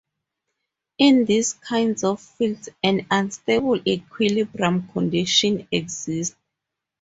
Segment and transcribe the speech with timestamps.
[0.97, 6.35] In these kinds of fields an unstable equilibrium condition exists.